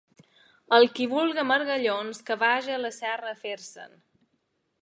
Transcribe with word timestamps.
El 0.77 0.85
qui 0.99 1.05
vulga 1.11 1.43
margallons, 1.51 2.23
que 2.31 2.39
vaja 2.47 2.75
a 2.79 2.83
la 2.87 2.93
serra 2.99 3.33
a 3.37 3.39
fer-se’n. 3.47 3.99